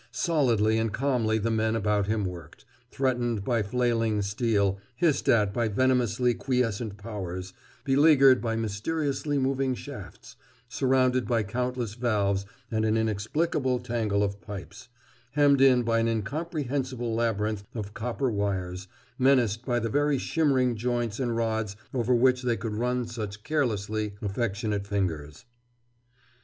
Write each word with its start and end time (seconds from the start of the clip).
Stolidly 0.11 0.79
and 0.79 0.91
calmly 0.91 1.37
the 1.37 1.51
men 1.51 1.75
about 1.75 2.07
him 2.07 2.25
worked, 2.25 2.65
threatened 2.89 3.43
by 3.43 3.61
flailing 3.61 4.23
steel, 4.23 4.79
hissed 4.95 5.29
at 5.29 5.53
by 5.53 5.67
venomously 5.67 6.33
quiescent 6.33 6.97
powers, 6.97 7.53
beleaguered 7.83 8.41
by 8.41 8.55
mysteriously 8.55 9.37
moving 9.37 9.75
shafts, 9.75 10.35
surrounded 10.67 11.27
by 11.27 11.43
countless 11.43 11.93
valves 11.93 12.47
and 12.71 12.83
an 12.83 12.97
inexplicable 12.97 13.77
tangle 13.77 14.23
of 14.23 14.41
pipes, 14.41 14.89
hemmed 15.33 15.61
in 15.61 15.83
by 15.83 15.99
an 15.99 16.07
incomprehensible 16.07 17.13
labyrinth 17.13 17.61
of 17.75 17.93
copper 17.93 18.31
wires, 18.31 18.87
menaced 19.19 19.63
by 19.67 19.77
the 19.77 19.87
very 19.87 20.17
shimmering 20.17 20.75
joints 20.75 21.19
and 21.19 21.35
rods 21.35 21.75
over 21.93 22.15
which 22.15 22.41
they 22.41 22.57
could 22.57 22.73
run 22.73 23.05
such 23.05 23.43
carelessly 23.43 24.15
affectionate 24.23 24.87
fingers. 24.87 25.45